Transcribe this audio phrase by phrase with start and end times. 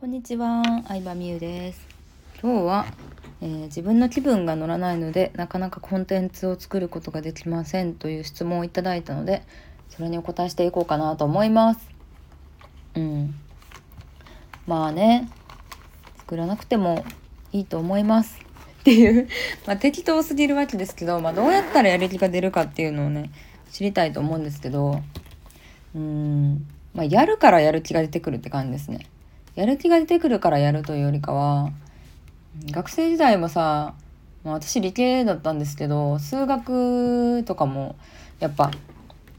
[0.00, 1.84] こんにちは、相葉美優です。
[2.40, 2.86] 今日は、
[3.40, 9.42] えー自分の気分が乗らないのでなかなかコンテンツを作ることができませんという質問をいただいたので
[9.88, 11.90] それにお答えしていこうかなと思います。
[12.94, 13.34] うん。
[14.68, 15.28] まあね、
[16.18, 17.04] 作らなくても
[17.50, 18.38] いいと思います。
[18.82, 19.26] っていう、
[19.66, 23.32] まあ適当すぎるわけですけど、まあどうやったらやる気が出るかっていうのをね、
[23.72, 25.02] 知りたいと思うんですけど、
[25.92, 29.08] うん、まあやるからやる気が出てくるって感じですね。
[29.58, 31.72] やる気が出てくるからやるというよりかは
[32.70, 33.94] 学生時代もさ、
[34.44, 37.96] まあ、私理系だったんですけど数学とかも
[38.38, 38.70] やっぱ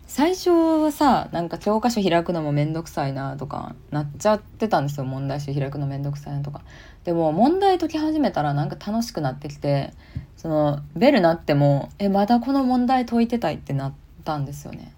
[0.08, 5.06] 最初はさなんか教科書開くのもめんどくさいなとかなっちゃってたんですよ。
[5.06, 6.64] 問題集開くのめんどくさいなとか。
[7.06, 9.94] でも問題解き始めたらなんか楽しくなってきて
[10.36, 13.94] そのベル鳴ってもえまだこの問題解いてたいってなっ
[14.26, 14.92] たんですよね。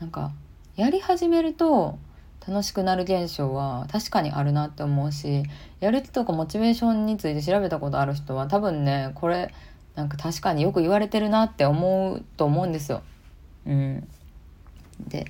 [0.00, 0.32] なんか
[0.76, 1.98] やり始めると
[2.46, 5.44] 楽しくなる現象は確かにあるなって思うし
[5.80, 9.52] やる気とかモチベーションについて調べたことある人は多分ねこれ
[9.94, 13.02] なんか確かによく言われてるなって思うと思うんですよ。
[13.66, 14.08] うん、
[15.08, 15.26] で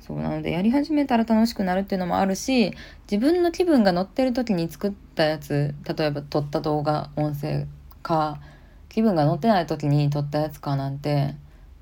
[0.00, 2.74] そうなのでやり始めたら楽しくなるっていうのもあるし
[3.10, 7.66] 自分の気分が乗ってる時に作ったやつ例えば撮った動画音声
[8.02, 8.40] か
[8.88, 11.34] 気分が乗ってない時に撮ったやつかなんて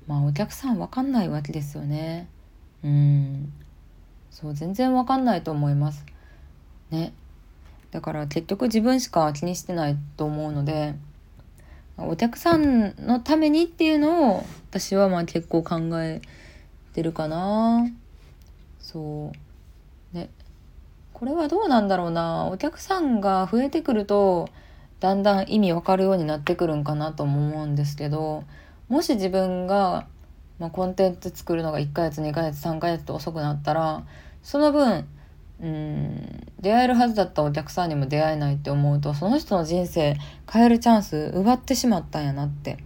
[0.07, 2.27] まあお客さん分かんないわけですよね。
[2.83, 3.53] うん
[4.31, 6.03] そう全然わかんないと思います。
[6.89, 7.13] ね。
[7.91, 10.95] だから結局自分しか気にしてないと思うので
[11.97, 16.21] お客さんのためにっていうのを私はまあ結構考え
[16.93, 17.85] てるかな。
[18.79, 19.31] そ
[20.13, 20.15] う。
[20.15, 20.29] ね。
[21.13, 22.47] これはどうなんだろうな。
[22.47, 24.49] お客さんが増えてくると
[25.01, 28.43] だんだん意味わかるようになってくるんかなとも思うんですけど
[28.87, 30.05] もし自分が
[30.61, 34.05] まあ、コンテンツ作るのが1ヶ月2ヶ月3ヶ月と遅くなったら
[34.43, 35.07] その分
[35.59, 40.15] うん出会えるはずだったお客さんにも出会えないって思うとその人の人生
[40.47, 42.77] 変えるチャンス奪ってしまったんやなって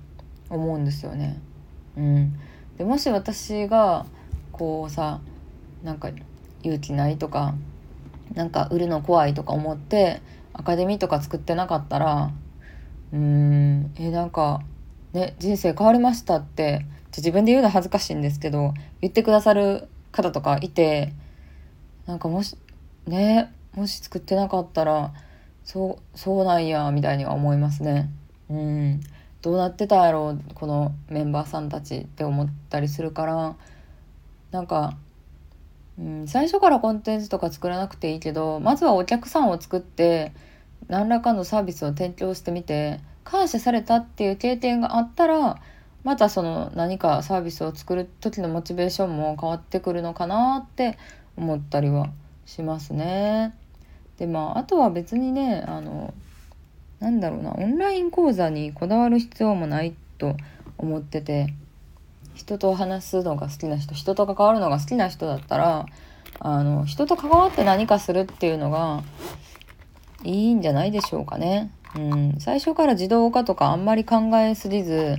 [0.50, 1.38] 思うんですよね。
[1.97, 2.40] うん、
[2.78, 4.06] でもし私が
[4.53, 5.19] こうさ
[5.84, 6.12] なんか
[6.63, 7.56] 勇気ないとか
[8.36, 10.22] なんか売るの怖いとか思って
[10.53, 12.31] アカデミーとか作ってなかったら
[13.12, 14.62] うーんえなんか
[15.16, 16.86] ね人生変わりましたって
[17.18, 21.14] 自分で言うの恥ずかしいんですけど言ってくださる方とかいて
[22.06, 22.58] なんかもし
[23.08, 25.14] ねもし作ってなかったら
[25.64, 28.09] そうそうなんやみたいには思いますね。
[28.50, 29.02] うん
[29.42, 33.56] どうなってたやろうこのメンバーさんたちって思ったりするから
[34.52, 34.98] なんか、
[36.00, 40.34] うん、最初からコンテンツとか作らなくていいけどまずはお客さんを作って
[40.88, 45.59] 何らかのサービスを提供してみて感謝されたっていう経験があったら
[46.06, 50.97] またその何かサービスを作る時のモチベーションも変わってくるのかなって
[51.36, 52.09] 思ったりは
[52.46, 53.56] しますね。
[54.18, 56.13] でまああとは別にねあの
[57.00, 60.38] なんだろうなオンライン講座にこだわる必要もないと
[60.78, 61.53] 思ってて
[62.36, 65.86] 人と話すのが好きな人人と関わるのが好きな人だったら
[66.40, 69.03] あの人と関わって何かするっていうのが
[70.24, 71.72] いいんじゃないでしょうかね。
[71.95, 75.17] うん、最初から自動化とかあんまり考えすぎず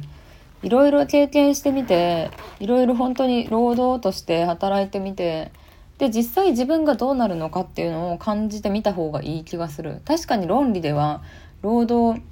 [0.63, 5.53] いろいろ経験してみていろいろ本当に労働として働いてみて
[5.99, 10.03] で実際自分がどうなるのかっていうのを感じてみた方がいい気がする。
[10.05, 11.23] 確かに論理では
[11.63, 12.23] 労働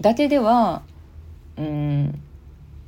[0.00, 0.82] だけでは
[1.56, 2.20] うん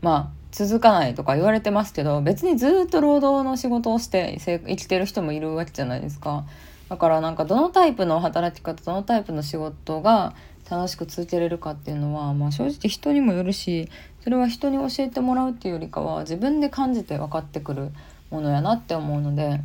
[0.03, 6.44] まあ続かないとか言われてますけど別にずっと労働の仕事をして生生きてる人もいるわけじゃないですか。
[6.89, 10.35] だからなんかどのタイプの働き方どのタイプの仕事が
[10.71, 13.89] 楽しく続けれるかっていうのは、まあ、正直人にもよるし
[14.23, 17.91] それは人に教えてもらうっていうよりかは自分で感じて分かってくる
[18.31, 19.61] ものやなって思うので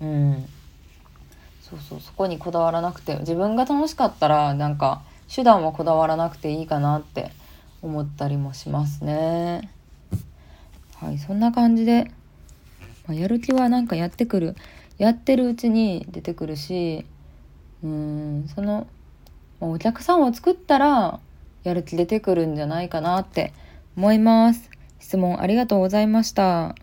[0.00, 0.48] うん
[1.60, 5.02] そうそうそこにこだわらなくて自分が楽しかったらなんか
[5.32, 7.32] 手段はこだわらなくていいかなって
[7.82, 9.70] 思ったりもしますね。
[10.96, 12.10] はいそんな感じで、
[13.06, 14.56] まあ、やる気はなんかやってくる
[14.98, 17.06] やってるうちに出てくるし
[17.82, 18.86] うんその
[19.60, 21.20] お客さんを作ったら
[21.64, 23.52] やる気出てくるんじゃないかなって
[23.96, 24.70] 思います。
[25.00, 26.74] 質問ありがとうございました。